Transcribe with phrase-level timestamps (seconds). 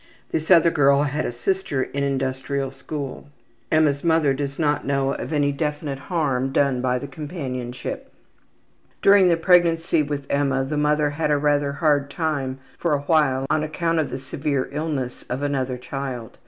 [0.31, 3.27] This other girl has a sister in the Industrial School.
[3.71, 8.11] Emma's mother does not know of any definite harm done by the companionship.
[9.03, 13.45] During the pregnancy with Emma the mother had a rather hard time for a while
[13.51, 16.39] on account of the severe illness of another child.